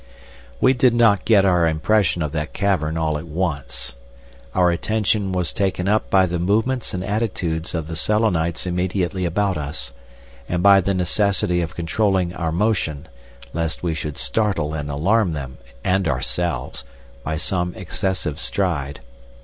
We 0.59 0.73
did 0.73 0.95
not 0.95 1.25
get 1.25 1.45
our 1.45 1.67
impression 1.67 2.23
of 2.23 2.31
that 2.31 2.53
cavern 2.53 2.97
all 2.97 3.19
at 3.19 3.27
once. 3.27 3.95
Our 4.55 4.71
attention 4.71 5.31
was 5.31 5.53
taken 5.53 5.87
up 5.87 6.09
by 6.09 6.25
the 6.25 6.39
movements 6.39 6.95
and 6.95 7.03
attitudes 7.03 7.75
of 7.75 7.85
the 7.87 7.95
Selenites 7.95 8.65
immediately 8.65 9.25
about 9.25 9.57
us, 9.59 9.93
and 10.49 10.63
by 10.63 10.81
the 10.81 10.95
necessity 10.95 11.61
of 11.61 11.75
controlling 11.75 12.33
our 12.33 12.51
motion, 12.51 13.09
lest 13.53 13.83
we 13.83 13.93
should 13.93 14.17
startle 14.17 14.73
and 14.73 14.89
alarm 14.89 15.33
them 15.33 15.59
and 15.83 16.07
ourselves 16.07 16.83
by 17.23 17.37
some 17.37 17.75
excessive 17.75 18.39
stride. 18.39 19.01